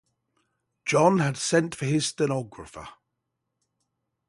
John 0.83 1.19
had 1.19 1.37
sent 1.37 1.75
for 1.75 1.85
his 1.85 2.07
stenographer. 2.07 2.87